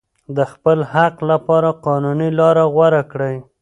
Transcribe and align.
د 0.35 0.39
خپل 0.51 0.77
حق 0.93 1.15
لپاره 1.31 1.69
قانوني 1.85 2.29
لاره 2.39 2.63
غوره 2.73 3.01
کړئ. 3.11 3.35